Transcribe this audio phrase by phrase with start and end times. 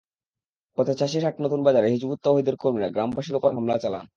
[0.77, 4.05] পথে চাষির হাট নতুন বাজারে হিজবুত তওহিদের কর্মীরা গ্রামবাসীর ওপর হামলা চালান।